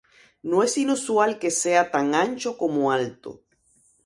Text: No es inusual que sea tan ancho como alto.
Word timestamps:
No 0.53 0.63
es 0.63 0.79
inusual 0.79 1.37
que 1.37 1.51
sea 1.51 1.91
tan 1.91 2.15
ancho 2.15 2.57
como 2.57 2.91
alto. 2.91 3.43